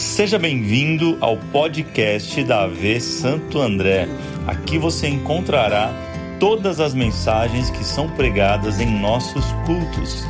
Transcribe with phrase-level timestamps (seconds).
[0.00, 4.06] Seja bem-vindo ao podcast da AV Santo André.
[4.46, 5.92] Aqui você encontrará
[6.40, 10.22] todas as mensagens que são pregadas em nossos cultos.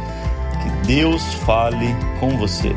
[0.61, 1.87] Que Deus fale
[2.19, 2.71] com você.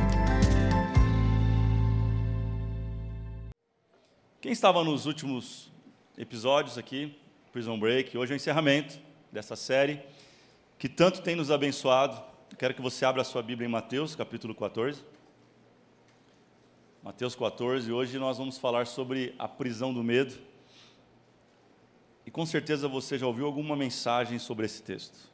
[4.40, 5.72] Quem estava nos últimos
[6.16, 7.18] episódios aqui,
[7.52, 9.00] Prison Break, hoje é o encerramento
[9.32, 10.00] dessa série
[10.78, 12.22] que tanto tem nos abençoado.
[12.56, 15.13] Quero que você abra a sua Bíblia em Mateus, capítulo 14.
[17.04, 20.36] Mateus 14, hoje nós vamos falar sobre a prisão do medo.
[22.26, 25.30] E com certeza você já ouviu alguma mensagem sobre esse texto.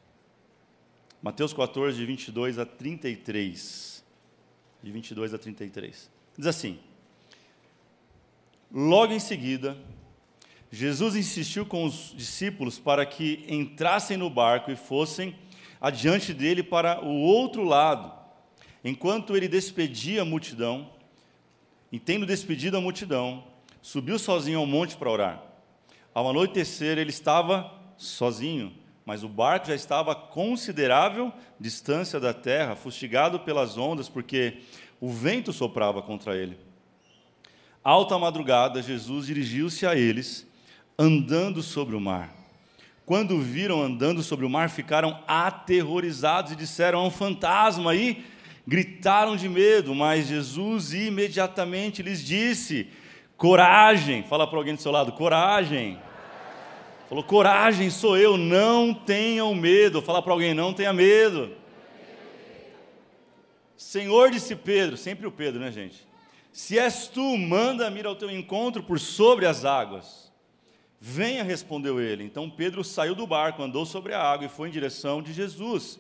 [1.22, 4.04] Mateus 14, de 22 a 33.
[4.82, 6.10] De 22 a 33.
[6.36, 6.80] Diz assim:
[8.74, 9.78] Logo em seguida,
[10.72, 15.36] Jesus insistiu com os discípulos para que entrassem no barco e fossem
[15.80, 18.12] adiante dele para o outro lado,
[18.84, 20.98] enquanto ele despedia a multidão
[21.92, 23.44] e tendo despedido a multidão,
[23.82, 25.44] subiu sozinho ao monte para orar.
[26.14, 28.74] Ao anoitecer, ele estava sozinho,
[29.06, 34.60] mas o barco já estava a considerável distância da terra, fustigado pelas ondas, porque
[35.00, 36.58] o vento soprava contra ele.
[37.84, 40.46] Alta madrugada, Jesus dirigiu-se a eles,
[40.98, 42.36] andando sobre o mar.
[43.06, 48.24] Quando viram andando sobre o mar, ficaram aterrorizados e disseram: É um fantasma aí
[48.70, 52.88] gritaram de medo, mas Jesus imediatamente lhes disse:
[53.36, 54.22] coragem.
[54.22, 56.00] Fala para alguém do seu lado: coragem.
[57.10, 60.04] Falou: coragem, sou eu, não tenham medo.
[60.04, 61.58] Fala para alguém: não tenha medo.
[63.76, 66.08] Senhor, disse Pedro, sempre o Pedro, né, gente?
[66.52, 70.32] Se és tu, manda-me ao teu encontro por sobre as águas.
[71.02, 72.24] Venha, respondeu ele.
[72.24, 76.00] Então Pedro saiu do barco, andou sobre a água e foi em direção de Jesus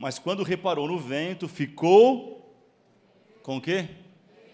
[0.00, 2.50] mas quando reparou no vento, ficou
[3.42, 3.86] com o quê?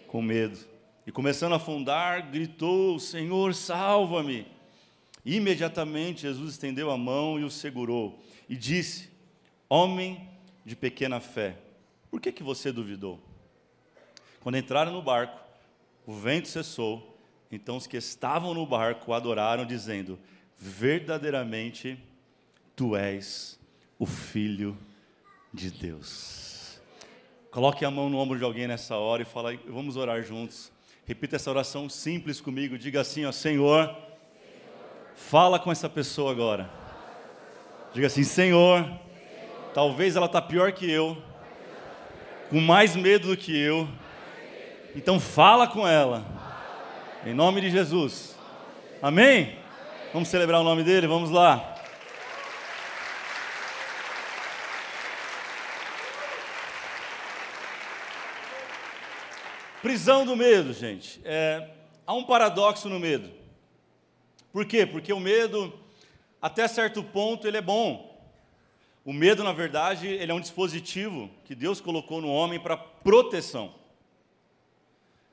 [0.05, 0.59] Com medo.
[1.05, 4.45] E começando a afundar, gritou: Senhor, salva-me.
[5.23, 9.09] Imediatamente Jesus estendeu a mão e o segurou e disse:
[9.69, 10.27] Homem
[10.65, 11.57] de pequena fé,
[12.11, 13.17] por que, que você duvidou?
[14.41, 15.39] Quando entraram no barco,
[16.05, 17.17] o vento cessou,
[17.49, 20.19] então os que estavam no barco adoraram, dizendo:
[20.57, 21.97] Verdadeiramente
[22.75, 23.57] tu és
[23.97, 24.77] o Filho
[25.53, 26.79] de Deus.
[27.51, 30.71] Coloque a mão no ombro de alguém nessa hora e fala, vamos orar juntos.
[31.05, 32.77] Repita essa oração simples comigo.
[32.77, 33.95] Diga assim, ó, Senhor,
[35.15, 36.69] fala com essa pessoa agora.
[37.93, 38.87] Diga assim, Senhor,
[39.73, 41.17] talvez ela está pior que eu,
[42.49, 43.87] com mais medo do que eu.
[44.95, 46.25] Então fala com ela.
[47.25, 48.37] Em nome de Jesus.
[49.01, 49.57] Amém?
[50.13, 51.07] Vamos celebrar o nome dele?
[51.07, 51.76] Vamos lá.
[59.87, 61.21] Prisão do medo, gente.
[61.23, 61.69] É,
[62.05, 63.31] há um paradoxo no medo.
[64.51, 64.85] Por quê?
[64.85, 65.73] Porque o medo,
[66.41, 68.21] até certo ponto, ele é bom.
[69.05, 73.73] O medo, na verdade, ele é um dispositivo que Deus colocou no homem para proteção.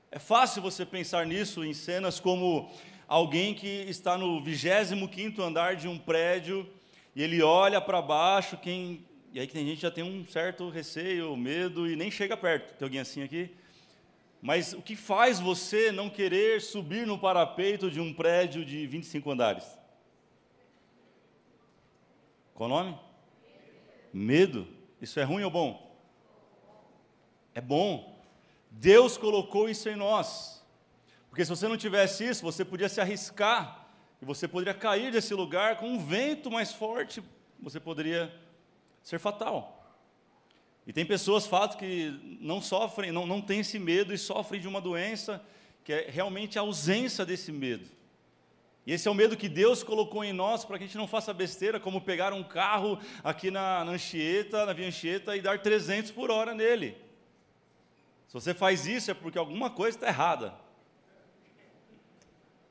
[0.08, 2.70] É fácil você pensar nisso em cenas como
[3.08, 6.64] alguém que está no 25º andar de um prédio
[7.16, 9.04] e ele olha para baixo, quem...
[9.32, 12.36] e aí que tem gente que já tem um certo receio, medo e nem chega
[12.36, 12.72] perto.
[12.74, 13.50] Tem alguém assim aqui?
[14.44, 19.30] Mas o que faz você não querer subir no parapeito de um prédio de 25
[19.30, 19.78] andares?
[22.52, 23.00] Qual o nome?
[24.12, 24.68] Medo.
[25.00, 25.98] Isso é ruim ou bom?
[27.54, 28.22] É bom.
[28.70, 30.62] Deus colocou isso em nós.
[31.30, 33.88] Porque se você não tivesse isso, você podia se arriscar
[34.20, 37.22] e você poderia cair desse lugar com um vento mais forte,
[37.58, 38.30] você poderia
[39.02, 39.73] ser fatal.
[40.86, 44.68] E tem pessoas, fato, que não sofrem, não, não têm esse medo e sofrem de
[44.68, 45.44] uma doença
[45.82, 47.90] que é realmente a ausência desse medo.
[48.86, 51.06] E esse é o medo que Deus colocou em nós para que a gente não
[51.06, 55.60] faça besteira, como pegar um carro aqui na, na Anchieta, na Via Anchieta, e dar
[55.60, 56.96] 300 por hora nele.
[58.28, 60.54] Se você faz isso é porque alguma coisa está errada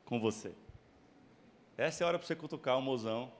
[0.05, 0.51] com você.
[1.75, 3.31] Essa é a hora para você cutucar o mozão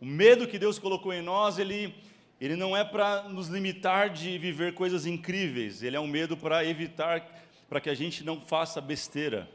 [0.00, 1.92] O medo que Deus colocou em nós, ele,
[2.40, 6.64] ele não é para nos limitar de viver coisas incríveis, ele é um medo para
[6.64, 7.26] evitar,
[7.68, 9.48] para que a gente não faça besteira.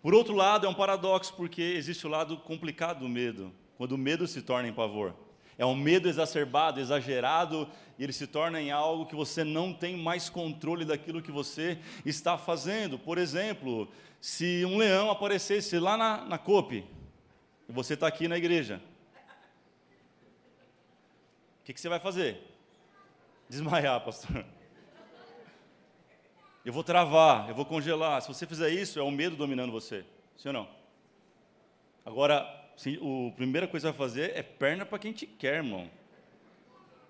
[0.00, 3.98] Por outro lado, é um paradoxo, porque existe o lado complicado do medo, quando o
[3.98, 5.14] medo se torna em pavor.
[5.58, 9.96] É um medo exacerbado, exagerado, e ele se torna em algo que você não tem
[9.96, 12.98] mais controle daquilo que você está fazendo.
[12.98, 13.88] Por exemplo,
[14.20, 16.84] se um leão aparecesse lá na, na COPE,
[17.68, 18.80] e você está aqui na igreja,
[21.64, 22.42] o que, que você vai fazer?
[23.48, 24.44] Desmaiar, pastor.
[26.62, 28.20] eu vou travar, eu vou congelar.
[28.20, 30.04] Se você fizer isso, é o medo dominando você.
[30.36, 30.68] Sim ou não?
[32.04, 32.46] Agora,
[32.76, 35.90] sim, a primeira coisa que vai fazer é perna para quem te quer, irmão.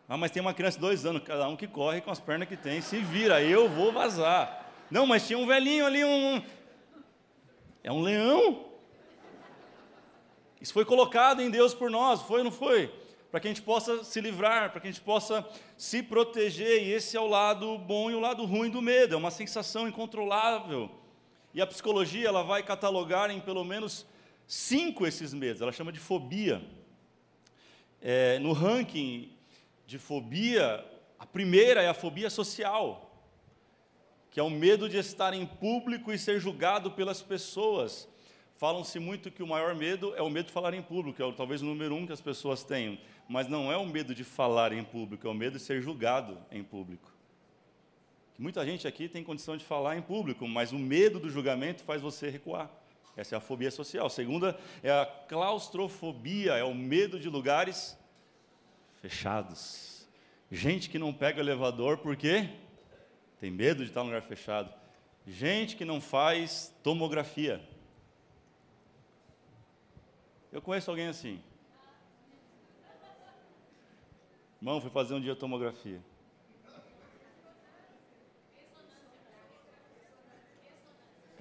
[0.08, 2.46] Ah, mas tem uma criança de dois anos, cada um que corre com as pernas
[2.46, 4.70] que tem, se vira, eu vou vazar.
[4.88, 6.40] Não, mas tinha um velhinho ali, um.
[7.82, 8.66] É um leão.
[10.60, 13.02] Isso foi colocado em Deus por nós, foi ou não foi?
[13.34, 15.44] Para que a gente possa se livrar, para que a gente possa
[15.76, 19.18] se proteger, e esse é o lado bom e o lado ruim do medo, é
[19.18, 20.88] uma sensação incontrolável.
[21.52, 24.06] E a psicologia ela vai catalogar em pelo menos
[24.46, 26.62] cinco esses medos, ela chama de fobia.
[28.00, 29.32] É, no ranking
[29.84, 30.86] de fobia,
[31.18, 33.20] a primeira é a fobia social,
[34.30, 38.08] que é o medo de estar em público e ser julgado pelas pessoas.
[38.56, 41.60] Falam-se muito que o maior medo é o medo de falar em público, é talvez
[41.60, 42.96] o número um que as pessoas tenham,
[43.28, 46.38] mas não é o medo de falar em público, é o medo de ser julgado
[46.50, 47.12] em público.
[48.38, 52.02] Muita gente aqui tem condição de falar em público, mas o medo do julgamento faz
[52.02, 52.70] você recuar.
[53.16, 54.06] Essa é a fobia social.
[54.06, 57.96] A segunda é a claustrofobia, é o medo de lugares
[59.00, 60.08] fechados.
[60.50, 62.48] Gente que não pega elevador porque
[63.38, 64.72] tem medo de estar em lugar fechado.
[65.26, 67.60] Gente que não faz tomografia.
[70.54, 71.40] Eu conheço alguém assim.
[74.62, 76.00] Irmão, fui fazer um dia tomografia.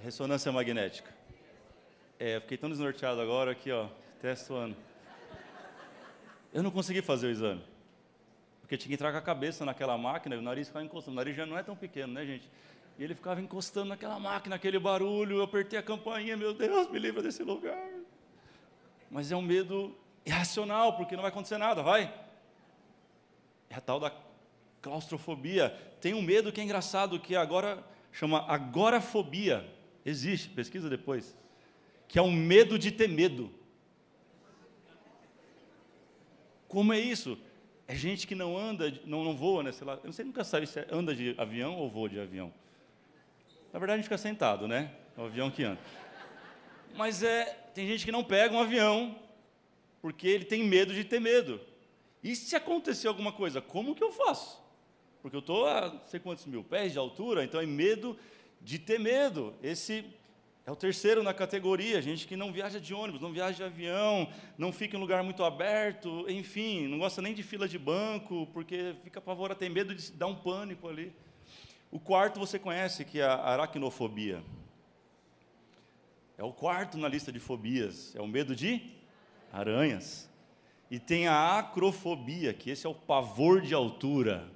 [0.02, 1.14] Ressonância magnética.
[2.20, 3.88] É, fiquei tão desnorteado agora aqui, ó,
[4.18, 4.76] até suando.
[6.52, 7.64] Eu não consegui fazer o exame.
[8.62, 11.12] Porque tinha que entrar com a cabeça naquela máquina e o nariz ficava encostando.
[11.12, 12.50] O nariz já não é tão pequeno, né, gente?
[12.98, 15.38] E ele ficava encostando naquela máquina, aquele barulho.
[15.38, 17.93] Eu apertei a campainha, meu Deus, me livra desse lugar.
[19.14, 19.96] Mas é um medo
[20.26, 22.12] irracional, porque não vai acontecer nada, vai?
[23.70, 24.12] É a tal da
[24.82, 25.70] claustrofobia.
[26.02, 29.72] Tem um medo que é engraçado, que agora chama agorafobia.
[30.04, 31.38] Existe, pesquisa depois.
[32.08, 33.54] Que é um medo de ter medo.
[36.68, 37.38] Como é isso?
[37.88, 39.72] É gente que não anda, não, não voa, né?
[39.72, 42.52] Sei lá, eu não sei nunca sabe se anda de avião ou voa de avião.
[43.72, 44.92] Na verdade, a gente fica sentado, né?
[45.16, 45.80] É o avião que anda.
[46.96, 49.20] Mas é, tem gente que não pega um avião
[50.02, 51.62] porque ele tem medo de ter medo.
[52.24, 54.62] E se acontecer alguma coisa, como que eu faço?
[55.22, 58.18] Porque eu estou a não sei quantos mil pés de altura, então é medo
[58.62, 59.54] de ter medo.
[59.64, 60.06] Esse
[60.66, 64.30] é o terceiro na categoria, gente que não viaja de ônibus, não viaja de avião,
[64.58, 68.96] não fica em lugar muito aberto, enfim, não gosta nem de fila de banco, porque
[69.04, 71.14] fica apavorado, tem medo de dar um pânico ali.
[71.92, 74.44] O quarto você conhece, que é a aracnofobia.
[76.38, 78.82] É o quarto na lista de fobias, é o medo de
[79.52, 80.30] aranhas.
[80.90, 84.50] E tem a acrofobia, que esse é o pavor de altura.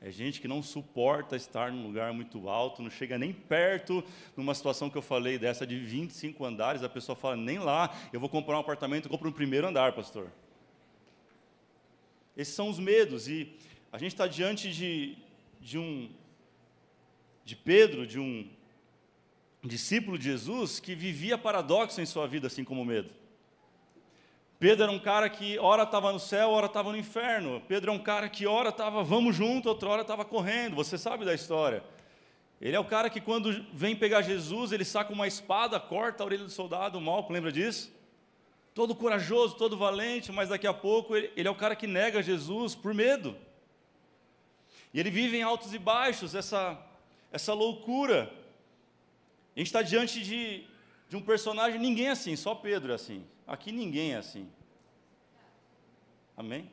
[0.00, 4.02] É gente que não suporta estar num lugar muito alto, não chega nem perto,
[4.36, 8.18] numa situação que eu falei dessa de 25 andares, a pessoa fala, nem lá, eu
[8.18, 10.32] vou comprar um apartamento, compro no primeiro andar, pastor.
[12.34, 13.54] Esses são os medos, e
[13.92, 15.18] a gente está diante de,
[15.60, 16.08] de um,
[17.44, 18.48] de Pedro, de um
[19.62, 23.10] discípulo de Jesus, que vivia paradoxo em sua vida, assim como medo.
[24.58, 27.62] Pedro era um cara que ora estava no céu, ora estava no inferno.
[27.66, 30.76] Pedro é um cara que ora estava vamos junto, outra hora estava correndo.
[30.76, 31.82] Você sabe da história.
[32.60, 36.26] Ele é o cara que quando vem pegar Jesus, ele saca uma espada, corta a
[36.26, 37.90] orelha do soldado, Malco, lembra disso?
[38.74, 42.22] Todo corajoso, todo valente, mas daqui a pouco ele, ele é o cara que nega
[42.22, 43.34] Jesus por medo.
[44.92, 46.78] E ele vive em altos e baixos, essa,
[47.32, 48.30] essa loucura.
[49.54, 50.66] A gente está diante de,
[51.08, 53.26] de um personagem, ninguém é assim, só Pedro é assim.
[53.46, 54.48] Aqui ninguém é assim.
[56.36, 56.70] Amém?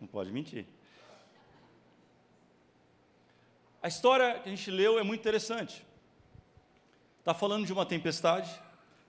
[0.00, 0.66] Não pode mentir.
[3.82, 5.86] A história que a gente leu é muito interessante.
[7.20, 8.50] Está falando de uma tempestade,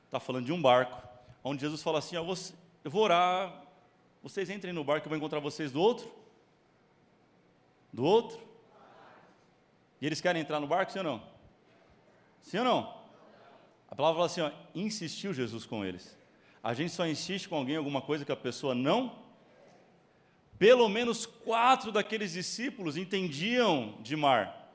[0.06, 1.02] está falando de um barco,
[1.44, 2.26] onde Jesus fala assim: Eu
[2.92, 3.64] vou orar,
[4.22, 6.12] vocês entrem no barco, eu vou encontrar vocês do outro.
[7.92, 8.40] Do outro.
[10.02, 11.29] E eles querem entrar no barco, sim ou não?
[12.50, 12.94] Sim ou não?
[13.88, 16.18] A palavra fala assim: ó, insistiu Jesus com eles.
[16.64, 19.20] A gente só insiste com alguém alguma coisa que a pessoa não.
[20.58, 24.74] Pelo menos quatro daqueles discípulos entendiam de mar.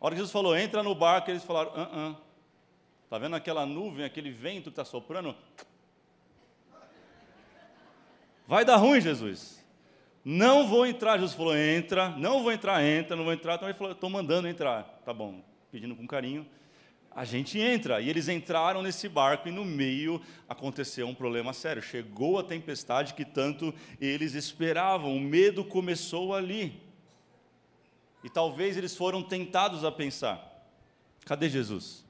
[0.00, 2.16] A hora que Jesus falou, entra no barco, eles falaram, ah, ah.
[3.04, 5.36] Está vendo aquela nuvem, aquele vento que está soprando?
[8.46, 9.62] Vai dar ruim, Jesus.
[10.24, 11.18] Não vou entrar.
[11.18, 12.08] Jesus falou, entra.
[12.16, 13.14] Não vou entrar, entra.
[13.14, 13.56] Não vou entrar.
[13.56, 14.84] Então ele falou, estou mandando entrar.
[15.04, 16.48] Tá bom, pedindo com carinho
[17.10, 18.00] a gente entra.
[18.00, 21.82] E eles entraram nesse barco e no meio aconteceu um problema sério.
[21.82, 25.16] Chegou a tempestade que tanto eles esperavam.
[25.16, 26.80] O medo começou ali.
[28.22, 30.66] E talvez eles foram tentados a pensar:
[31.24, 32.04] Cadê Jesus?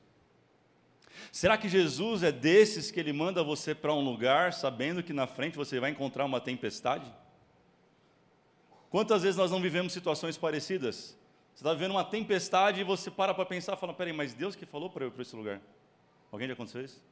[1.33, 5.26] Será que Jesus é desses que ele manda você para um lugar sabendo que na
[5.26, 7.11] frente você vai encontrar uma tempestade?
[8.88, 11.16] Quantas vezes nós não vivemos situações parecidas?
[11.61, 14.57] Você está vivendo uma tempestade e você para para pensar e fala: peraí, mas Deus
[14.57, 15.61] que falou para eu ir para esse lugar?
[16.33, 17.02] Alguém já aconteceu isso?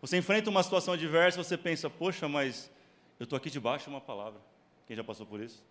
[0.00, 2.70] Você enfrenta uma situação adversa você pensa: poxa, mas
[3.18, 4.40] eu estou aqui debaixo de uma palavra.
[4.86, 5.64] Quem já passou por isso?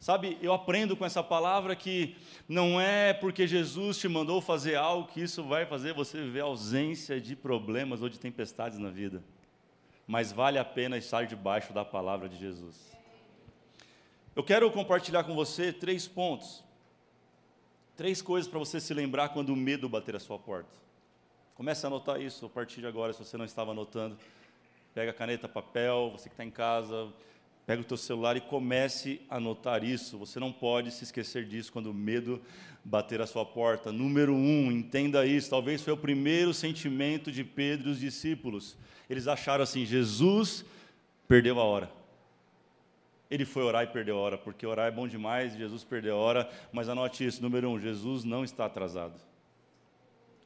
[0.00, 2.16] Sabe, eu aprendo com essa palavra que
[2.48, 7.20] não é porque Jesus te mandou fazer algo que isso vai fazer você viver ausência
[7.20, 9.22] de problemas ou de tempestades na vida.
[10.06, 12.90] Mas vale a pena estar debaixo da palavra de Jesus.
[14.34, 16.64] Eu quero compartilhar com você três pontos.
[17.96, 20.80] Três coisas para você se lembrar quando o medo bater a sua porta.
[21.54, 24.18] Comece a anotar isso a partir de agora, se você não estava anotando.
[24.94, 27.12] Pega caneta, papel, você que está em casa,
[27.64, 30.18] Pega o teu celular e comece a anotar isso.
[30.18, 32.42] Você não pode se esquecer disso quando o medo
[32.84, 33.92] bater a sua porta.
[33.92, 35.48] Número um, entenda isso.
[35.48, 38.76] Talvez foi o primeiro sentimento de Pedro e os discípulos.
[39.08, 40.64] Eles acharam assim: Jesus
[41.28, 42.01] perdeu a hora.
[43.32, 46.20] Ele foi orar e perdeu a hora, porque orar é bom demais, Jesus perdeu a
[46.20, 49.14] hora, mas anote isso: número um, Jesus não está atrasado.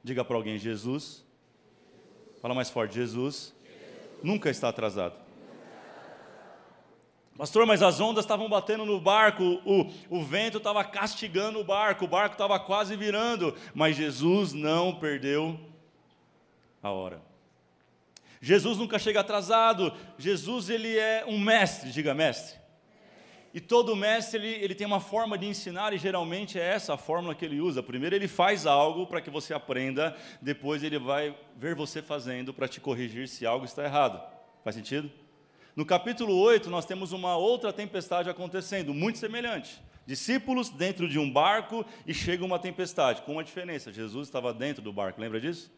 [0.04, 1.26] Diga para alguém: Jesus,
[2.40, 3.52] fala mais forte: Jesus
[4.22, 5.16] nunca está atrasado.
[7.36, 12.04] Pastor, mas as ondas estavam batendo no barco, o, o vento estava castigando o barco,
[12.04, 15.58] o barco estava quase virando, mas Jesus não perdeu
[16.80, 17.20] a hora.
[18.40, 22.64] Jesus nunca chega atrasado, Jesus ele é um mestre, diga mestre.
[23.54, 26.96] E todo mestre ele, ele tem uma forma de ensinar e geralmente é essa a
[26.98, 27.82] fórmula que ele usa.
[27.82, 32.68] Primeiro ele faz algo para que você aprenda, depois ele vai ver você fazendo para
[32.68, 34.22] te corrigir se algo está errado.
[34.62, 35.10] Faz sentido?
[35.74, 39.80] No capítulo 8, nós temos uma outra tempestade acontecendo, muito semelhante.
[40.06, 44.82] Discípulos dentro de um barco e chega uma tempestade, com uma diferença: Jesus estava dentro
[44.82, 45.70] do barco, lembra disso?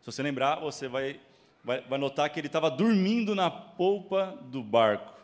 [0.00, 1.18] Se você lembrar, você vai,
[1.64, 5.21] vai, vai notar que ele estava dormindo na polpa do barco.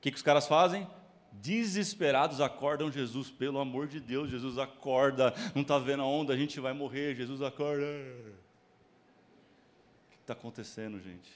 [0.00, 0.88] que, que os caras fazem?
[1.30, 6.36] Desesperados acordam Jesus, pelo amor de Deus, Jesus acorda, não está vendo a onda, a
[6.38, 7.84] gente vai morrer, Jesus acorda.
[7.84, 11.30] O que está acontecendo, gente?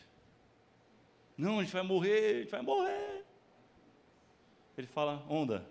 [1.37, 3.25] Não, a gente vai morrer, a gente vai morrer.
[4.79, 5.67] Ele fala: onda,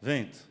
[0.00, 0.46] vento.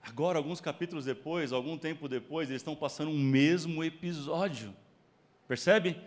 [0.00, 4.72] Agora, alguns capítulos depois, algum tempo depois, eles estão passando um mesmo episódio.
[5.48, 6.00] Percebe?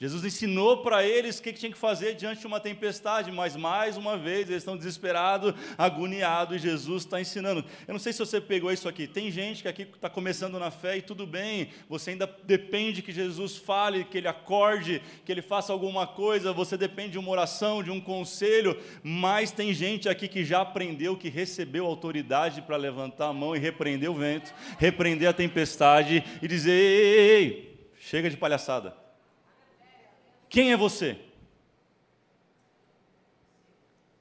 [0.00, 3.56] Jesus ensinou para eles o que, que tinha que fazer diante de uma tempestade, mas
[3.56, 7.64] mais uma vez eles estão desesperados, agoniados, e Jesus está ensinando.
[7.86, 9.08] Eu não sei se você pegou isso aqui.
[9.08, 13.10] Tem gente que aqui está começando na fé e tudo bem, você ainda depende que
[13.10, 17.82] Jesus fale, que ele acorde, que ele faça alguma coisa, você depende de uma oração,
[17.82, 23.30] de um conselho, mas tem gente aqui que já aprendeu, que recebeu autoridade para levantar
[23.30, 28.30] a mão e repreender o vento, repreender a tempestade e dizer: ei, ei, ei chega
[28.30, 29.07] de palhaçada.
[30.48, 31.18] Quem é você?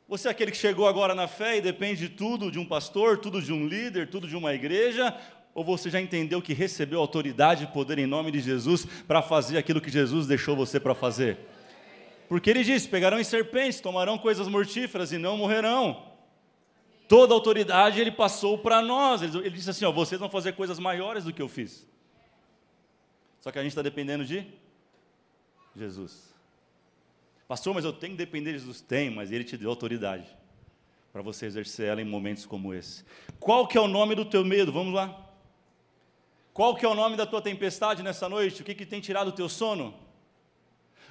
[0.08, 3.18] Você é aquele que chegou agora na fé e depende de tudo de um pastor,
[3.18, 5.16] tudo de um líder, tudo de uma igreja?
[5.54, 9.58] Ou você já entendeu que recebeu autoridade e poder em nome de Jesus para fazer
[9.58, 11.38] aquilo que Jesus deixou você para fazer?
[12.30, 16.04] Porque ele disse: pegarão em serpentes, tomarão coisas mortíferas e não morrerão.
[17.08, 19.22] Toda autoridade ele passou para nós.
[19.22, 21.88] Ele disse assim: ó, vocês vão fazer coisas maiores do que eu fiz.
[23.42, 24.46] Só que a gente está dependendo de
[25.78, 26.34] Jesus.
[27.48, 28.82] Pastor, mas eu tenho que depender de Jesus.
[28.82, 30.28] Tem, mas Ele te deu autoridade
[31.14, 33.04] para você exercer ela em momentos como esse.
[33.40, 34.72] Qual que é o nome do teu medo?
[34.72, 35.26] Vamos lá.
[36.54, 38.62] Qual que é o nome da tua tempestade nessa noite?
[38.62, 39.94] O que, que tem tirado o teu sono?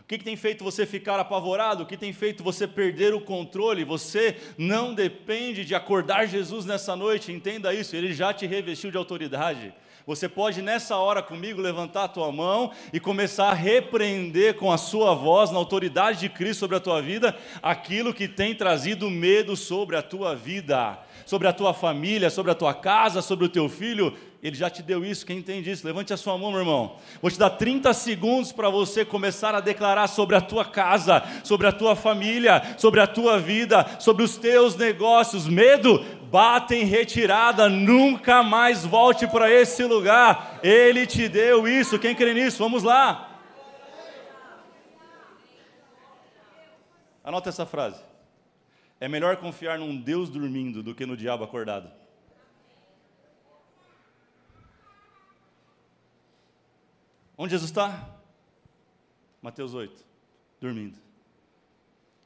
[0.01, 1.83] O que, que tem feito você ficar apavorado?
[1.83, 3.83] O que tem feito você perder o controle?
[3.83, 8.97] Você não depende de acordar Jesus nessa noite, entenda isso, ele já te revestiu de
[8.97, 9.75] autoridade.
[10.07, 14.79] Você pode nessa hora comigo levantar a tua mão e começar a repreender com a
[14.79, 19.57] sua voz, na autoridade de Cristo sobre a tua vida, aquilo que tem trazido medo
[19.57, 23.69] sobre a tua vida, sobre a tua família, sobre a tua casa, sobre o teu
[23.69, 24.17] filho.
[24.41, 25.85] Ele já te deu isso, quem entende isso?
[25.85, 26.97] Levante a sua mão, meu irmão.
[27.21, 31.67] Vou te dar 30 segundos para você começar a declarar sobre a tua casa, sobre
[31.67, 35.49] a tua família, sobre a tua vida, sobre os teus negócios.
[35.49, 40.61] Medo, bata em retirada, nunca mais volte para esse lugar.
[40.63, 41.99] Ele te deu isso.
[41.99, 42.59] Quem crê nisso?
[42.59, 43.41] Vamos lá.
[47.25, 48.01] Anota essa frase.
[49.01, 51.91] É melhor confiar num Deus dormindo do que no diabo acordado.
[57.37, 58.09] Onde Jesus está?
[59.43, 60.05] Mateus 8,
[60.61, 60.97] dormindo.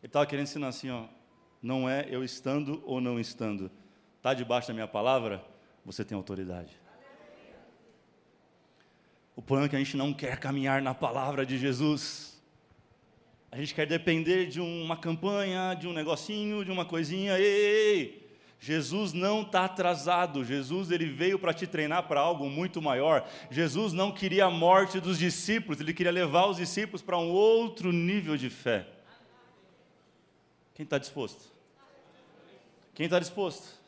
[0.01, 1.05] Ele estava querendo ensinar assim, ó,
[1.61, 3.71] não é eu estando ou não estando.
[4.21, 5.43] Está debaixo da minha palavra?
[5.85, 6.73] você tem autoridade.
[9.35, 12.41] O problema é que a gente não quer caminhar na palavra de Jesus.
[13.51, 17.39] A gente quer depender de uma campanha, de um negocinho, de uma coisinha.
[17.39, 18.31] Ei, ei, ei.
[18.61, 20.45] Jesus não está atrasado.
[20.45, 23.27] Jesus ele veio para te treinar para algo muito maior.
[23.51, 25.81] Jesus não queria a morte dos discípulos.
[25.81, 28.87] Ele queria levar os discípulos para um outro nível de fé.
[30.75, 31.51] Quem está disposto?
[32.95, 33.80] Quem está disposto?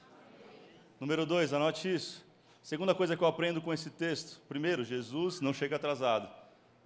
[1.02, 2.24] Número dois, anote isso.
[2.62, 6.28] Segunda coisa que eu aprendo com esse texto: primeiro, Jesus não chega atrasado.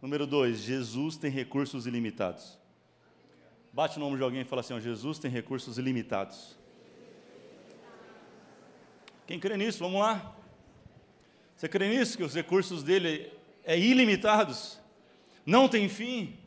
[0.01, 2.59] Número dois, Jesus tem recursos ilimitados.
[3.75, 6.57] Bate o nome de alguém e fala assim: ó, Jesus tem recursos ilimitados.
[9.27, 9.81] Quem crê nisso?
[9.81, 10.35] Vamos lá.
[11.55, 12.17] Você crê nisso?
[12.17, 13.31] Que os recursos dele
[13.65, 14.81] é ilimitados?
[15.45, 16.39] Não tem fim?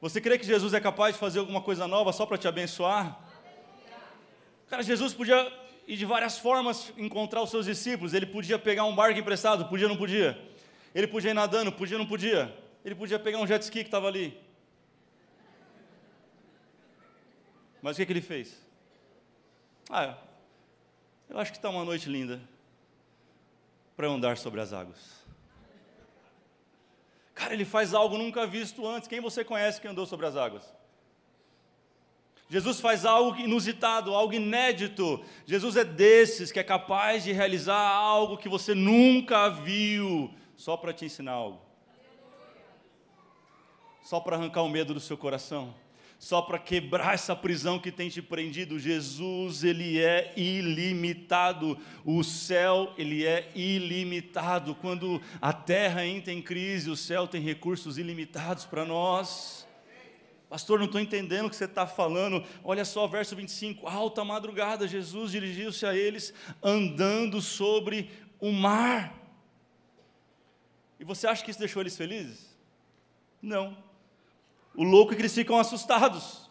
[0.00, 3.20] Você crê que Jesus é capaz de fazer alguma coisa nova só para te abençoar?
[4.70, 8.12] Cara, Jesus podia ir de várias formas encontrar os seus discípulos.
[8.12, 10.38] Ele podia pegar um barco emprestado, podia ou não podia?
[10.94, 12.56] Ele podia ir nadando, podia ou não podia?
[12.84, 14.38] Ele podia pegar um jet ski que estava ali.
[17.80, 18.60] Mas o que, que ele fez?
[19.88, 20.16] Ah,
[21.28, 22.40] eu acho que está uma noite linda
[23.96, 25.24] para andar sobre as águas.
[27.34, 29.08] Cara, ele faz algo nunca visto antes.
[29.08, 30.75] Quem você conhece que andou sobre as águas?
[32.48, 35.22] Jesus faz algo inusitado, algo inédito.
[35.44, 40.92] Jesus é desses que é capaz de realizar algo que você nunca viu, só para
[40.92, 41.60] te ensinar algo.
[44.02, 45.74] Só para arrancar o medo do seu coração
[46.18, 48.78] só para quebrar essa prisão que tem te prendido.
[48.78, 51.78] Jesus, ele é ilimitado.
[52.04, 54.74] O céu, ele é ilimitado.
[54.74, 59.66] Quando a terra entra em crise, o céu tem recursos ilimitados para nós.
[60.48, 62.44] Pastor, não estou entendendo o que você está falando.
[62.62, 66.32] Olha só, verso 25: alta madrugada, Jesus dirigiu-se a eles
[66.62, 69.14] andando sobre o mar.
[71.00, 72.56] E você acha que isso deixou eles felizes?
[73.42, 73.76] Não.
[74.74, 76.48] O louco é que eles ficam assustados,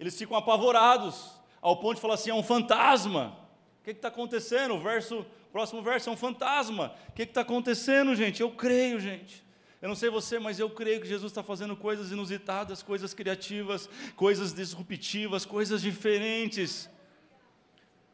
[0.00, 3.38] eles ficam apavorados, ao ponto de falar assim: é um fantasma.
[3.80, 4.74] O que está acontecendo?
[4.74, 6.92] O verso, o próximo verso é um fantasma.
[7.08, 8.40] O que está acontecendo, gente?
[8.40, 9.46] Eu creio, gente.
[9.80, 13.88] Eu não sei você, mas eu creio que Jesus está fazendo coisas inusitadas, coisas criativas,
[14.16, 16.90] coisas disruptivas, coisas diferentes.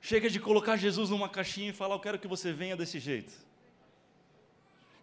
[0.00, 3.33] Chega de colocar Jesus numa caixinha e falar: Eu quero que você venha desse jeito.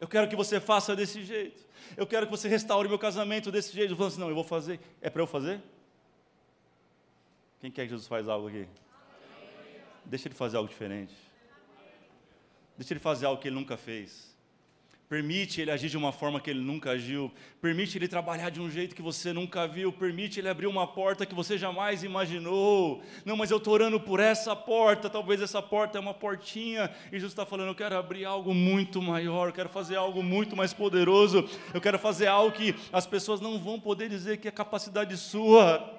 [0.01, 1.63] Eu quero que você faça desse jeito.
[1.95, 3.95] Eu quero que você restaure meu casamento desse jeito.
[3.95, 4.79] Falo assim, não, eu vou fazer.
[4.99, 5.61] É para eu fazer?
[7.59, 8.67] Quem quer que Jesus faz algo aqui?
[10.03, 11.13] Deixa ele fazer algo diferente.
[12.75, 14.30] Deixa ele fazer algo que ele nunca fez.
[15.11, 17.29] Permite ele agir de uma forma que ele nunca agiu.
[17.61, 19.91] Permite ele trabalhar de um jeito que você nunca viu.
[19.91, 23.03] Permite ele abrir uma porta que você jamais imaginou.
[23.25, 25.09] Não, mas eu estou orando por essa porta.
[25.09, 26.89] Talvez essa porta é uma portinha.
[27.07, 29.49] E Jesus está falando: eu quero abrir algo muito maior.
[29.49, 31.45] Eu quero fazer algo muito mais poderoso.
[31.73, 35.93] Eu quero fazer algo que as pessoas não vão poder dizer que é capacidade sua.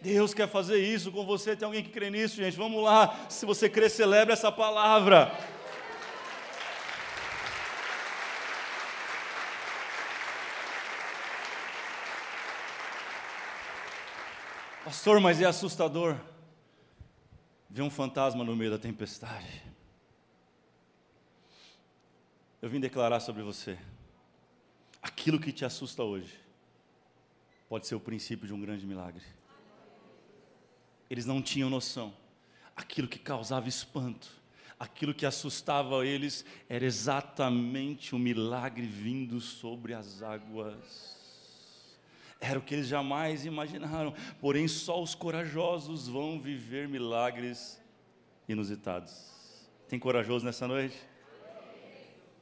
[0.00, 1.56] Deus quer fazer isso com você.
[1.56, 2.56] Tem alguém que crê nisso, gente?
[2.56, 3.26] Vamos lá.
[3.28, 5.55] Se você crê, celebre essa palavra.
[14.86, 16.16] Pastor, mas é assustador
[17.68, 19.64] ver um fantasma no meio da tempestade.
[22.62, 23.76] Eu vim declarar sobre você:
[25.02, 26.38] aquilo que te assusta hoje
[27.68, 29.24] pode ser o princípio de um grande milagre.
[31.10, 32.14] Eles não tinham noção.
[32.76, 34.28] Aquilo que causava espanto,
[34.78, 41.25] aquilo que assustava eles, era exatamente o milagre vindo sobre as águas.
[42.40, 44.14] Era o que eles jamais imaginaram.
[44.40, 47.80] Porém, só os corajosos vão viver milagres
[48.48, 49.34] inusitados.
[49.88, 50.96] Tem corajoso nessa noite?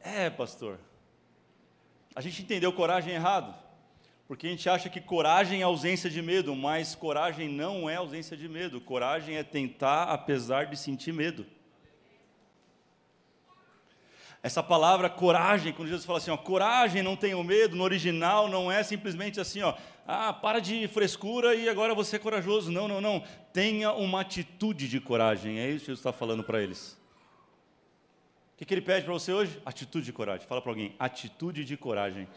[0.02, 0.78] É, pastor.
[2.14, 3.54] A gente entendeu coragem errado.
[4.26, 8.36] Porque a gente acha que coragem é ausência de medo, mas coragem não é ausência
[8.36, 8.80] de medo.
[8.80, 11.46] Coragem é tentar apesar de sentir medo.
[14.44, 18.70] Essa palavra coragem, quando Jesus fala assim, ó, coragem, não tenho medo, no original não
[18.70, 19.74] é simplesmente assim, ó,
[20.06, 22.70] ah, para de frescura e agora você é corajoso.
[22.70, 23.24] Não, não, não.
[23.54, 25.58] Tenha uma atitude de coragem.
[25.58, 26.92] É isso que Jesus está falando para eles.
[28.52, 29.62] O que, que ele pede para você hoje?
[29.64, 30.46] Atitude de coragem.
[30.46, 32.28] Fala para alguém, atitude de coragem.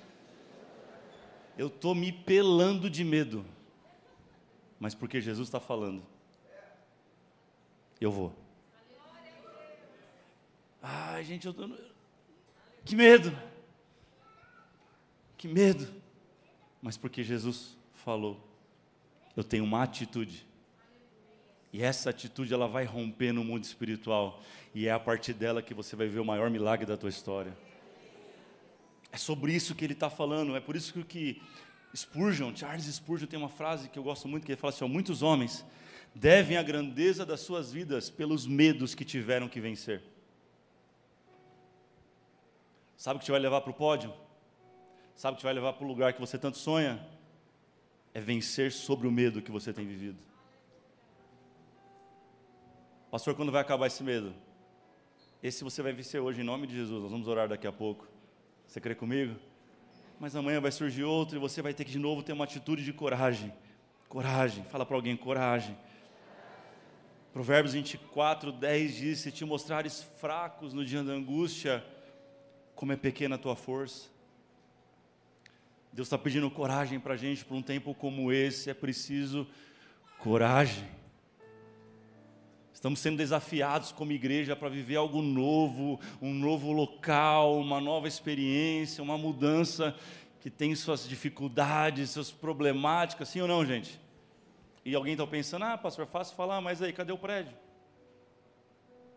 [1.57, 3.45] Eu estou me pelando de medo,
[4.79, 6.01] mas porque Jesus está falando,
[7.99, 8.33] eu vou.
[10.81, 11.67] Ai, gente, eu tô...
[12.87, 13.37] Que medo!
[15.37, 15.93] Que medo!
[16.81, 18.41] Mas porque Jesus falou,
[19.35, 20.47] eu tenho uma atitude.
[21.73, 24.41] E essa atitude ela vai romper no mundo espiritual
[24.73, 27.53] e é a partir dela que você vai ver o maior milagre da tua história.
[29.11, 30.55] É sobre isso que ele está falando.
[30.55, 31.41] É por isso que
[31.93, 35.21] Spurgeon, Charles Spurgeon tem uma frase que eu gosto muito que ele fala assim: muitos
[35.21, 35.65] homens
[36.15, 40.01] devem a grandeza das suas vidas pelos medos que tiveram que vencer.
[42.97, 44.11] Sabe o que te vai levar para o pódio?
[45.15, 46.99] Sabe o que te vai levar para o lugar que você tanto sonha?
[48.11, 50.17] É vencer sobre o medo que você tem vivido.
[53.11, 54.33] Pastor, quando vai acabar esse medo?
[55.43, 57.03] Esse você vai vencer hoje, em nome de Jesus.
[57.03, 58.07] Nós vamos orar daqui a pouco.
[58.67, 59.39] Você crê comigo?
[60.19, 62.83] Mas amanhã vai surgir outro e você vai ter que de novo ter uma atitude
[62.83, 63.53] de coragem.
[64.09, 64.63] Coragem.
[64.65, 65.77] Fala para alguém, coragem.
[67.31, 71.85] Provérbios 24, 10 diz: Se te mostrares fracos no dia da angústia,
[72.77, 74.07] como é pequena a tua força.
[75.91, 79.47] Deus está pedindo coragem para a gente para um tempo como esse, é preciso
[80.19, 80.87] coragem.
[82.71, 89.03] Estamos sendo desafiados como igreja para viver algo novo, um novo local, uma nova experiência,
[89.03, 89.95] uma mudança
[90.39, 93.99] que tem suas dificuldades, suas problemáticas, sim ou não, gente?
[94.85, 97.57] E alguém está pensando, ah, pastor, é fácil falar, mas aí, cadê o prédio?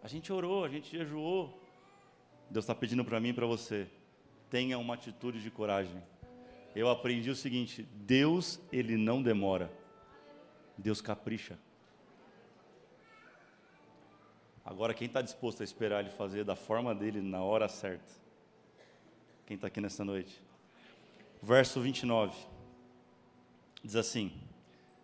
[0.02, 1.60] A gente orou, a gente jejuou.
[2.50, 3.86] Deus está pedindo para mim e para você,
[4.50, 6.02] tenha uma atitude de coragem.
[6.74, 9.72] Eu aprendi o seguinte: Deus, ele não demora,
[10.76, 11.56] Deus capricha.
[14.64, 18.12] Agora, quem está disposto a esperar Ele fazer da forma dele na hora certa?
[19.46, 20.42] Quem está aqui nessa noite?
[21.42, 22.36] Verso 29
[23.82, 24.32] diz assim: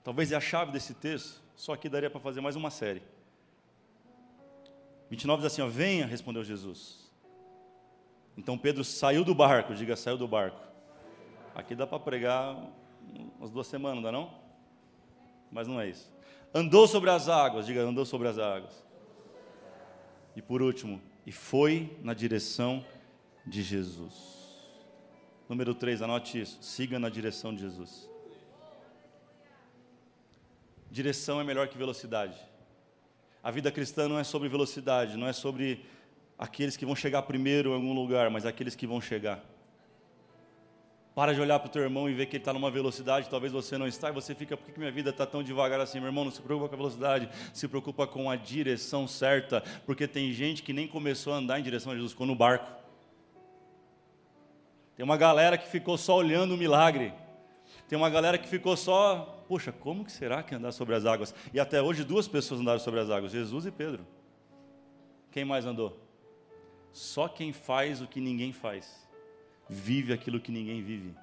[0.04, 3.02] talvez é a chave desse texto, só que daria para fazer mais uma série.
[5.10, 7.05] 29 diz assim: ó, Venha, respondeu Jesus.
[8.36, 10.60] Então Pedro saiu do barco, diga, saiu do barco.
[11.54, 12.56] Aqui dá para pregar
[13.38, 14.34] umas duas semanas, não dá não?
[15.50, 16.12] Mas não é isso.
[16.54, 18.84] Andou sobre as águas, diga, andou sobre as águas.
[20.34, 22.84] E por último, e foi na direção
[23.46, 24.36] de Jesus.
[25.48, 26.58] Número 3, anote isso.
[26.60, 28.08] Siga na direção de Jesus.
[30.90, 32.36] Direção é melhor que velocidade.
[33.42, 35.84] A vida cristã não é sobre velocidade, não é sobre
[36.38, 39.42] aqueles que vão chegar primeiro em algum lugar, mas aqueles que vão chegar.
[41.14, 43.50] Para de olhar para o teu irmão e ver que ele está numa velocidade, talvez
[43.50, 45.98] você não está, e você fica, por que minha vida está tão devagar assim?
[45.98, 50.06] Meu irmão, não se preocupa com a velocidade, se preocupa com a direção certa, porque
[50.06, 52.70] tem gente que nem começou a andar em direção a Jesus, ficou no barco.
[54.94, 57.14] Tem uma galera que ficou só olhando o milagre.
[57.88, 61.34] Tem uma galera que ficou só, poxa, como que será que andar sobre as águas?
[61.54, 64.06] E até hoje duas pessoas andaram sobre as águas, Jesus e Pedro.
[65.30, 66.05] Quem mais andou?
[66.96, 69.06] Só quem faz o que ninguém faz
[69.68, 71.14] vive aquilo que ninguém vive.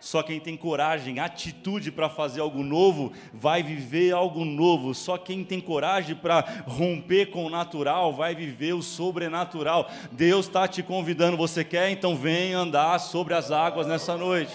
[0.00, 4.92] Só quem tem coragem, atitude para fazer algo novo, vai viver algo novo.
[4.92, 9.88] Só quem tem coragem para romper com o natural, vai viver o sobrenatural.
[10.10, 11.90] Deus está te convidando, você quer?
[11.90, 14.52] Então vem andar sobre as águas nessa noite.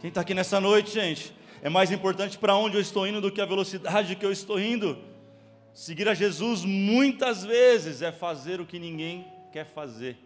[0.00, 1.32] Quem está aqui nessa noite, gente?
[1.62, 4.58] É mais importante para onde eu estou indo do que a velocidade que eu estou
[4.58, 5.11] indo.
[5.74, 10.18] Seguir a Jesus muitas vezes é fazer o que ninguém quer fazer.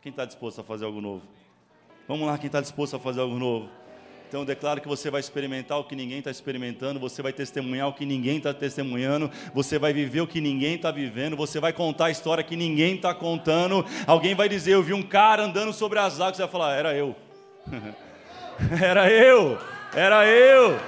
[0.00, 1.22] Quem está disposto a fazer algo novo?
[2.08, 3.68] Vamos lá, quem está disposto a fazer algo novo?
[4.28, 7.88] Então eu declaro que você vai experimentar o que ninguém está experimentando, você vai testemunhar
[7.88, 11.72] o que ninguém está testemunhando, você vai viver o que ninguém está vivendo, você vai
[11.72, 13.84] contar a história que ninguém está contando.
[14.06, 16.94] Alguém vai dizer: Eu vi um cara andando sobre as águas, você vai falar: Era
[16.94, 17.14] eu.
[18.82, 19.58] era eu,
[19.94, 20.80] era eu.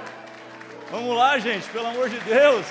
[0.89, 2.65] Vamos lá, gente, pelo amor de Deus.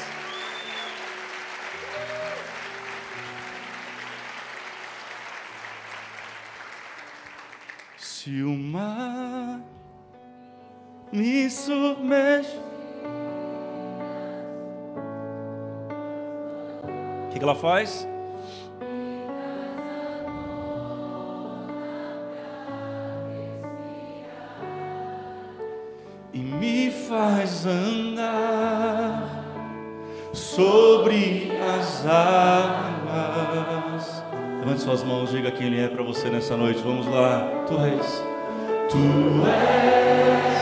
[7.98, 9.60] Se o mar
[11.12, 12.58] me submerge.
[17.24, 18.08] O que, que ela faz?
[27.16, 29.24] Faz andar
[30.34, 33.64] sobre as águas.
[34.60, 36.82] Levante suas mãos, diga quem Ele é para você nessa noite.
[36.82, 37.48] Vamos lá.
[37.66, 38.22] Tu és.
[38.90, 38.98] Tu
[39.48, 40.55] és.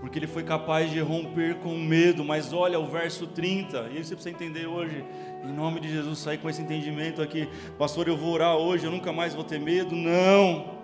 [0.00, 2.24] Porque ele foi capaz de romper com medo.
[2.24, 5.04] Mas olha o verso 30, e isso você precisa entender hoje.
[5.44, 7.48] Em nome de Jesus, sair com esse entendimento aqui.
[7.78, 9.94] Pastor, eu vou orar hoje, eu nunca mais vou ter medo.
[9.94, 10.76] Não.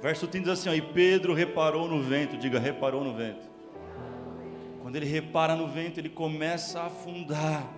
[0.00, 2.36] Verso 30 diz assim: ó, E Pedro reparou no vento.
[2.36, 3.50] Diga, reparou no vento.
[4.82, 7.70] Quando ele repara no vento, ele começa a afundar.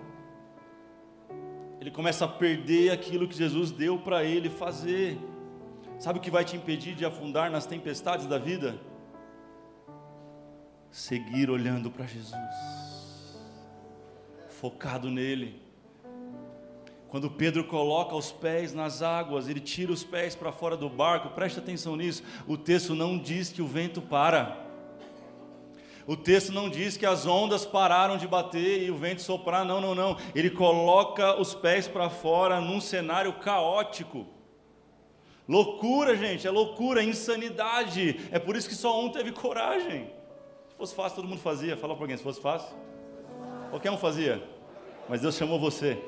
[1.81, 5.19] Ele começa a perder aquilo que Jesus deu para ele fazer.
[5.99, 8.81] Sabe o que vai te impedir de afundar nas tempestades da vida?
[10.95, 12.39] Seguir olhando para Jesus,
[14.49, 15.61] focado nele.
[17.09, 21.31] Quando Pedro coloca os pés nas águas, ele tira os pés para fora do barco,
[21.31, 22.23] preste atenção nisso.
[22.47, 24.57] O texto não diz que o vento para.
[26.07, 29.81] O texto não diz que as ondas pararam de bater e o vento soprar, não,
[29.81, 30.17] não, não.
[30.33, 34.29] Ele coloca os pés para fora num cenário caótico.
[35.49, 38.29] Loucura, gente, é loucura, é insanidade.
[38.31, 40.14] É por isso que só um teve coragem.
[40.85, 41.77] Se fosse fácil, todo mundo fazia.
[41.79, 42.77] Fala para alguém, se fosse fácil.
[43.71, 44.47] Qualquer um fazia.
[45.09, 45.99] Mas Deus chamou você.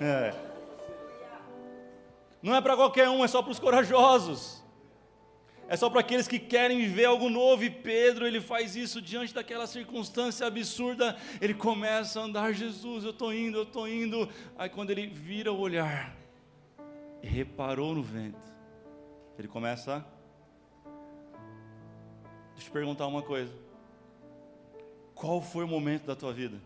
[0.00, 0.34] É.
[2.42, 4.64] Não é para qualquer um, é só para os corajosos.
[5.68, 7.64] É só para aqueles que querem viver algo novo.
[7.64, 11.16] E Pedro, ele faz isso diante daquela circunstância absurda.
[11.38, 14.26] Ele começa a andar, Jesus, eu estou indo, eu estou indo.
[14.56, 16.16] Aí quando ele vira o olhar,
[17.22, 18.40] reparou no vento,
[19.38, 19.98] ele começa a...
[22.54, 23.52] Deixa eu te perguntar uma coisa.
[25.14, 26.60] Qual foi o momento da tua vida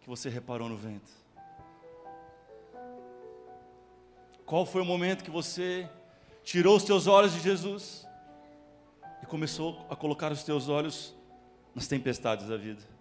[0.00, 1.10] que você reparou no vento?
[4.44, 5.88] Qual foi o momento que você
[6.42, 8.06] tirou os teus olhos de Jesus
[9.22, 11.14] e começou a colocar os teus olhos
[11.74, 12.91] nas tempestades da vida?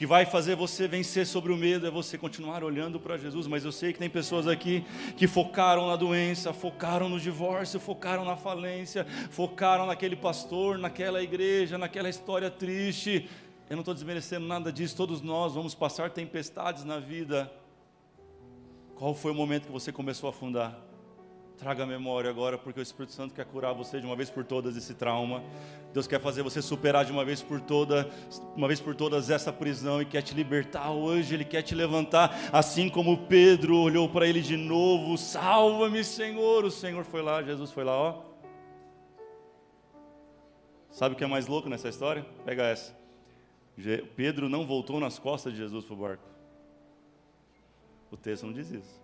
[0.00, 3.46] Que vai fazer você vencer sobre o medo é você continuar olhando para Jesus.
[3.46, 4.82] Mas eu sei que tem pessoas aqui
[5.14, 11.76] que focaram na doença, focaram no divórcio, focaram na falência, focaram naquele pastor, naquela igreja,
[11.76, 13.28] naquela história triste.
[13.68, 17.52] Eu não estou desmerecendo nada disso, todos nós vamos passar tempestades na vida.
[18.94, 20.89] Qual foi o momento que você começou a afundar?
[21.60, 24.42] Traga a memória agora, porque o Espírito Santo quer curar você de uma vez por
[24.46, 25.44] todas esse trauma.
[25.92, 28.08] Deus quer fazer você superar de uma vez por toda,
[28.56, 32.34] uma vez por todas essa prisão e quer te libertar hoje, ele quer te levantar,
[32.50, 36.64] assim como Pedro olhou para ele de novo, salva-me, Senhor.
[36.64, 38.22] O Senhor foi lá, Jesus foi lá, ó.
[40.90, 42.24] Sabe o que é mais louco nessa história?
[42.42, 42.98] Pega essa.
[44.16, 46.24] Pedro não voltou nas costas de Jesus para o barco.
[48.10, 49.02] O texto não diz isso.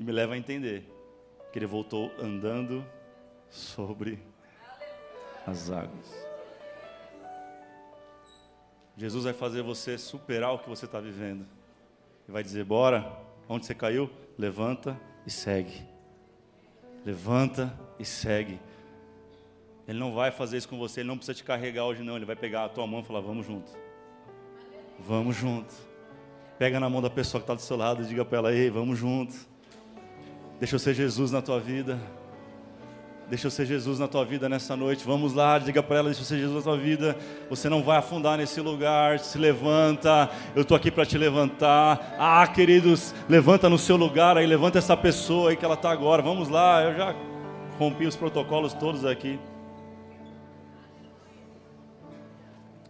[0.00, 0.93] E me leva a entender
[1.54, 2.84] que ele voltou andando
[3.48, 4.18] sobre
[5.46, 6.26] as águas.
[8.96, 11.46] Jesus vai fazer você superar o que você está vivendo.
[12.28, 13.08] E vai dizer: Bora,
[13.48, 14.10] onde você caiu?
[14.36, 15.86] Levanta e segue.
[17.06, 18.58] Levanta e segue.
[19.86, 22.16] Ele não vai fazer isso com você, ele não precisa te carregar hoje, não.
[22.16, 23.70] Ele vai pegar a tua mão e falar: Vamos junto.
[24.98, 25.72] Vamos junto.
[26.58, 28.70] Pega na mão da pessoa que está do seu lado e diga para ela: Ei,
[28.70, 29.53] vamos junto.
[30.58, 31.98] Deixa eu ser Jesus na tua vida.
[33.28, 35.04] Deixa eu ser Jesus na tua vida nessa noite.
[35.04, 37.16] Vamos lá, diga para ela: Deixa eu ser Jesus na tua vida.
[37.48, 39.18] Você não vai afundar nesse lugar.
[39.18, 40.30] Se levanta.
[40.54, 42.16] Eu estou aqui para te levantar.
[42.18, 44.46] Ah, queridos, levanta no seu lugar aí.
[44.46, 46.20] Levanta essa pessoa aí que ela está agora.
[46.22, 46.82] Vamos lá.
[46.82, 47.14] Eu já
[47.78, 49.38] rompi os protocolos todos aqui.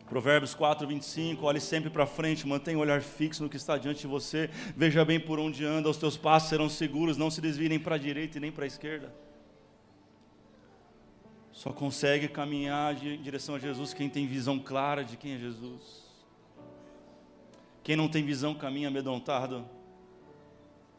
[0.08, 4.02] Provérbios 4, 25, olhe sempre para frente, mantenha o olhar fixo no que está diante
[4.02, 7.78] de você, veja bem por onde anda, os teus passos serão seguros, não se desvirem
[7.78, 9.14] para a direita e nem para a esquerda.
[11.52, 16.04] Só consegue caminhar em direção a Jesus quem tem visão clara de quem é Jesus.
[17.82, 19.64] Quem não tem visão caminha amedrontado.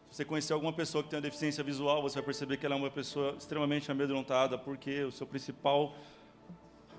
[0.10, 2.74] Se você conhecer alguma pessoa que tem uma deficiência visual, você vai perceber que ela
[2.74, 5.96] é uma pessoa extremamente amedrontada, porque o seu principal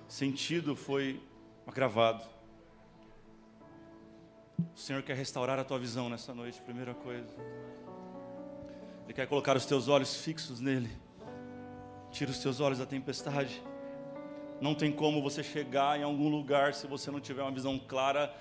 [0.07, 1.21] sentido foi
[1.66, 2.24] agravado.
[4.74, 7.35] O Senhor quer restaurar a tua visão nessa noite, primeira coisa.
[9.05, 10.90] Ele quer colocar os teus olhos fixos nele.
[12.11, 13.62] Tira os teus olhos da tempestade.
[14.61, 18.35] Não tem como você chegar em algum lugar se você não tiver uma visão clara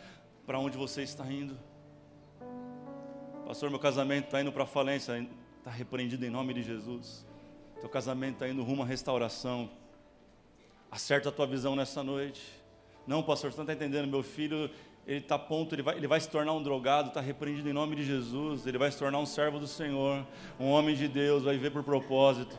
[0.45, 1.57] para onde você está indo.
[3.45, 5.27] Pastor, meu casamento está indo para falência.
[5.57, 7.25] Está repreendido em nome de Jesus.
[7.79, 9.69] Teu casamento está indo rumo à restauração.
[10.89, 12.64] Acerta a tua visão nessa noite.
[13.07, 14.09] Não, pastor, você não está entendendo.
[14.09, 14.69] Meu filho,
[15.05, 17.73] ele está a ponto, ele vai, ele vai se tornar um drogado, está repreendido em
[17.73, 18.65] nome de Jesus.
[18.65, 20.25] Ele vai se tornar um servo do Senhor,
[20.59, 22.57] um homem de Deus, vai viver por propósito.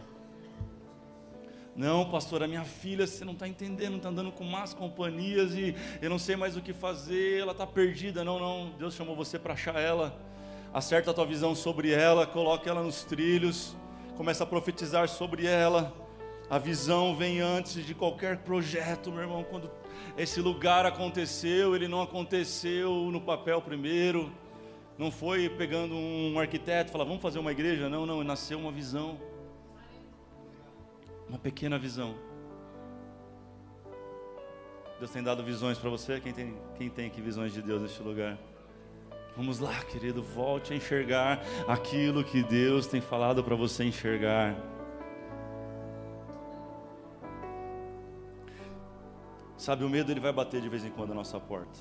[1.76, 5.74] Não, pastor, a minha filha, você não está entendendo, está andando com más companhias e
[6.00, 8.24] eu não sei mais o que fazer, ela está perdida.
[8.24, 10.18] Não, não, Deus chamou você para achar ela.
[10.72, 13.76] Acerta a tua visão sobre ela, coloca ela nos trilhos,
[14.16, 15.92] começa a profetizar sobre ela.
[16.48, 19.44] A visão vem antes de qualquer projeto, meu irmão.
[19.44, 19.70] Quando
[20.16, 24.32] esse lugar aconteceu, ele não aconteceu no papel primeiro.
[24.98, 27.88] Não foi pegando um arquiteto e falar, vamos fazer uma igreja.
[27.88, 29.20] Não, não, nasceu uma visão.
[31.28, 32.14] Uma pequena visão.
[34.98, 36.18] Deus tem dado visões para você?
[36.20, 38.38] Quem tem, quem tem aqui visões de Deus neste lugar?
[39.37, 44.56] Vamos lá, querido, volte a enxergar aquilo que Deus tem falado para você enxergar.
[49.66, 51.81] Sabe, o medo ele vai bater de vez em quando a nossa porta.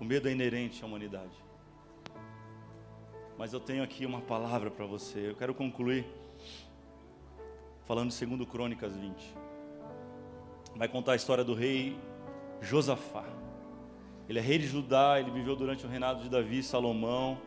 [0.00, 1.36] O medo é inerente à humanidade.
[3.38, 5.30] Mas eu tenho aqui uma palavra para você.
[5.30, 6.04] Eu quero concluir
[7.84, 9.36] falando de 2 Crônicas 20.
[10.74, 11.96] Vai contar a história do rei
[12.60, 13.24] Josafá.
[14.28, 17.40] Ele é rei de Judá, ele viveu durante o reinado de Davi, Salomão,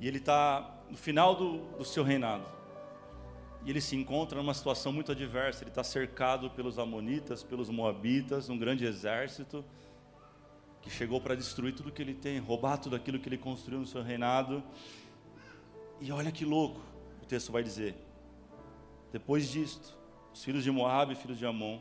[0.00, 2.53] e ele está no final do, do seu reinado.
[3.64, 5.62] E ele se encontra numa situação muito adversa.
[5.62, 9.64] Ele está cercado pelos Amonitas, pelos Moabitas, um grande exército
[10.82, 13.86] que chegou para destruir tudo que ele tem, roubar tudo aquilo que ele construiu no
[13.86, 14.62] seu reinado.
[15.98, 16.80] E olha que louco,
[17.22, 17.94] o texto vai dizer.
[19.10, 19.96] Depois disto,
[20.32, 21.80] os filhos de Moabe e filhos de Amon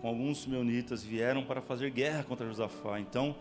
[0.00, 3.00] com alguns meunitas, vieram para fazer guerra contra Josafá.
[3.00, 3.34] Então,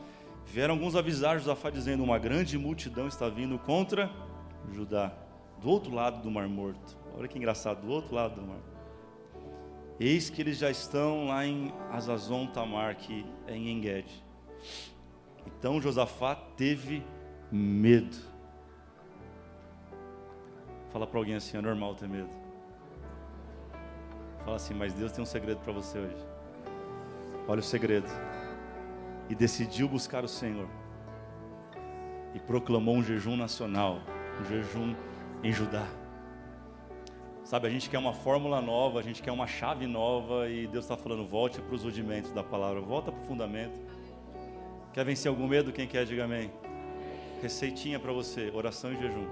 [0.46, 4.10] vieram alguns avisar Josafá, dizendo: Uma grande multidão está vindo contra
[4.72, 5.14] Judá,
[5.62, 7.05] do outro lado do Mar Morto.
[7.18, 8.60] Olha que engraçado, do outro lado do mar.
[10.00, 14.06] Eis que eles já estão lá em Azazon Tamar, que é em Enged.
[15.48, 17.02] Então Josafá teve
[17.50, 18.18] medo.
[20.92, 22.30] Fala para alguém assim, é normal ter medo.
[24.44, 26.26] Fala assim, mas Deus tem um segredo para você hoje.
[27.48, 28.08] Olha o segredo.
[29.30, 30.68] E decidiu buscar o Senhor.
[32.34, 34.02] E proclamou um jejum nacional,
[34.42, 34.94] um jejum
[35.42, 35.88] em Judá.
[37.46, 40.84] Sabe, a gente quer uma fórmula nova, a gente quer uma chave nova e Deus
[40.84, 43.80] está falando: volte para os rudimentos da palavra, volta para o fundamento.
[44.92, 45.72] Quer vencer algum medo?
[45.72, 46.52] Quem quer, diga amém.
[47.44, 49.28] Receitinha para você: oração e jejum.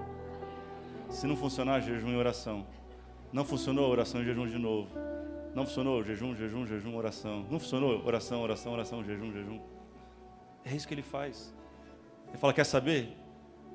[1.10, 2.64] Se não funcionar, jejum e oração.
[3.32, 4.88] Não funcionou, oração e jejum de novo.
[5.52, 6.04] Não funcionou?
[6.04, 7.44] Jejum, jejum, jejum, oração.
[7.50, 8.00] Não funcionou?
[8.06, 9.60] Oração, oração, oração, jejum, jejum.
[10.64, 11.52] É isso que ele faz.
[12.28, 13.08] Ele fala: Quer saber?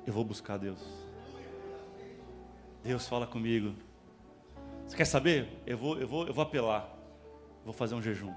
[0.06, 0.80] Eu vou buscar Deus.
[2.82, 3.89] Deus fala comigo.
[4.90, 5.46] Você quer saber?
[5.64, 6.84] Eu vou, eu vou, eu vou apelar.
[7.64, 8.34] Vou fazer um jejum.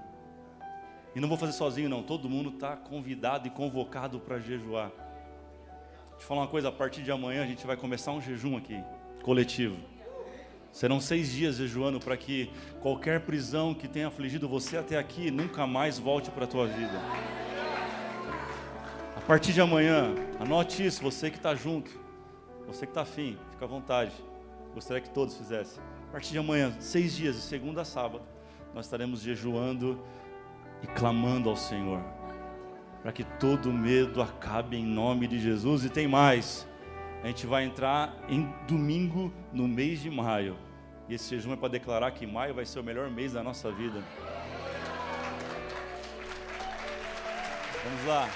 [1.12, 2.00] E não vou fazer sozinho, não.
[2.00, 4.92] Todo mundo está convidado e convocado para jejuar.
[6.10, 8.56] Deixa eu falar uma coisa: a partir de amanhã a gente vai começar um jejum
[8.56, 8.80] aqui,
[9.24, 9.76] coletivo.
[10.70, 12.48] Serão seis dias jejuando para que
[12.80, 17.00] qualquer prisão que tenha afligido você até aqui nunca mais volte para a tua vida.
[19.16, 21.90] A partir de amanhã, anote isso, você que está junto,
[22.64, 24.12] você que está afim, fica à vontade.
[24.72, 25.82] Gostaria que todos fizessem.
[26.14, 28.22] Partir de amanhã, seis dias, de segunda a sábado,
[28.72, 30.00] nós estaremos jejuando
[30.80, 32.00] e clamando ao Senhor,
[33.02, 35.84] para que todo medo acabe em nome de Jesus.
[35.84, 36.68] E tem mais
[37.20, 40.56] a gente vai entrar em domingo no mês de maio.
[41.08, 43.72] E esse jejum é para declarar que maio vai ser o melhor mês da nossa
[43.72, 44.00] vida.
[47.82, 48.28] Vamos lá.